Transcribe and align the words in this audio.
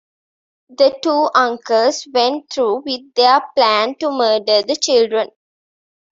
The 0.69 0.97
two 1.03 1.29
uncles 1.35 2.07
went 2.11 2.49
through 2.49 2.77
with 2.87 3.13
their 3.13 3.39
plan 3.55 3.93
to 3.99 4.09
murder 4.09 4.63
the 4.63 4.75
children. 4.75 5.29